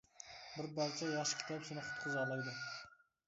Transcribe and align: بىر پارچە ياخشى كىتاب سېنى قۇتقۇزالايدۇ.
بىر 0.53 0.67
پارچە 0.77 1.09
ياخشى 1.09 1.37
كىتاب 1.43 1.67
سېنى 1.69 1.83
قۇتقۇزالايدۇ. 1.89 2.57